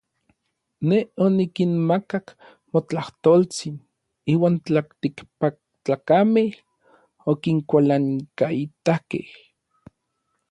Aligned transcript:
Nej 0.91 1.01
onikinmakak 1.25 2.27
motlajtoltsin, 2.73 3.75
iuan 4.33 4.55
tlaltikpaktlakamej 4.65 6.49
okinkualankaitakej. 7.33 9.27